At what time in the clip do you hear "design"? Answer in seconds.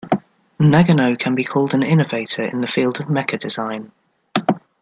3.37-3.91